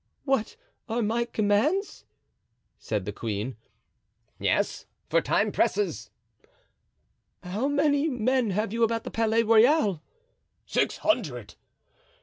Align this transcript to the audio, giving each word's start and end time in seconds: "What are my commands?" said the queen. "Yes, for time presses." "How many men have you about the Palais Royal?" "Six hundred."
"What 0.23 0.55
are 0.89 1.03
my 1.03 1.25
commands?" 1.25 2.05
said 2.79 3.05
the 3.05 3.11
queen. 3.11 3.55
"Yes, 4.39 4.87
for 5.07 5.21
time 5.21 5.51
presses." 5.51 6.09
"How 7.43 7.67
many 7.67 8.09
men 8.09 8.49
have 8.49 8.73
you 8.73 8.81
about 8.81 9.03
the 9.03 9.11
Palais 9.11 9.43
Royal?" 9.43 10.01
"Six 10.65 10.97
hundred." 10.97 11.53